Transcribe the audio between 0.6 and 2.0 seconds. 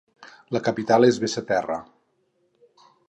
capital és Basseterre.